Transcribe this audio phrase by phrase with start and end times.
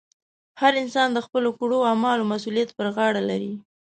[0.61, 3.53] هر انسان د خپلو کړو اعمالو مسؤلیت پر غاړه لري.